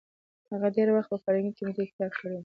هغه 0.51 0.67
ډېر 0.75 0.87
وخت 0.91 1.09
په 1.11 1.17
فرهنګي 1.23 1.53
کمېټه 1.59 1.83
کې 1.87 1.93
کار 1.99 2.11
کړی 2.19 2.31
وو. 2.35 2.39